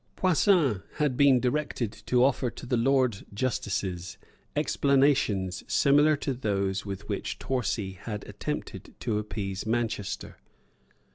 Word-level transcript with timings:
Poussin 0.15 0.81
had 0.95 1.15
been 1.15 1.39
directed 1.39 1.91
to 2.07 2.23
offer 2.23 2.49
to 2.49 2.65
the 2.65 2.75
Lords 2.75 3.23
Justices 3.35 4.17
explanations 4.55 5.63
similar 5.71 6.15
to 6.15 6.33
those 6.33 6.83
with 6.87 7.07
which 7.07 7.37
Torcy 7.37 7.91
had 7.99 8.27
attempted 8.27 8.95
to 9.01 9.19
appease 9.19 9.67
Manchester. 9.67 10.37